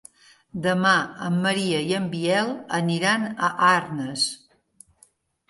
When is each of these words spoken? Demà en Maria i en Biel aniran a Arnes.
Demà 0.61 0.93
en 1.27 1.37
Maria 1.43 1.81
i 1.89 1.93
en 1.99 2.07
Biel 2.15 2.49
aniran 2.79 3.29
a 3.49 3.53
Arnes. 3.69 4.27